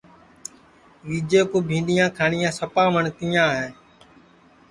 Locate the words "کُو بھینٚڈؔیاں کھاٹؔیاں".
1.49-2.51